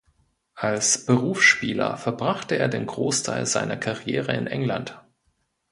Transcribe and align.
Als 0.55 1.05
Berufsspieler 1.05 1.95
verbrachte 1.95 2.57
er 2.57 2.69
den 2.69 2.87
Großteil 2.87 3.45
seiner 3.45 3.77
Karriere 3.77 4.35
in 4.35 4.47
England. 4.47 4.99